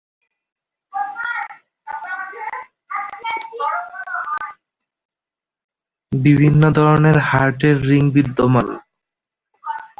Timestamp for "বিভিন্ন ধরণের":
6.11-7.17